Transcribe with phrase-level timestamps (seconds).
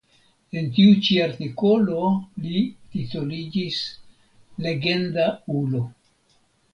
[0.59, 1.99] En tiu ĉi artikolo
[2.45, 2.63] li
[2.95, 3.77] titoliĝis
[4.67, 5.27] "legenda
[5.61, 5.83] ulo".